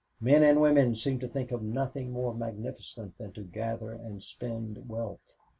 [0.19, 4.89] Men and women seemed to think of nothing more magnificent than to gather and spend
[4.89, 5.33] wealth.